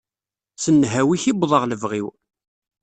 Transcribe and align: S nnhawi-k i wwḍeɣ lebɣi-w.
S 0.63 0.65
nnhawi-k 0.73 1.23
i 1.31 1.33
wwḍeɣ 1.35 1.63
lebɣi-w. 1.65 2.07